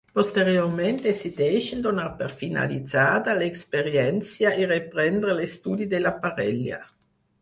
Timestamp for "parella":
6.25-6.81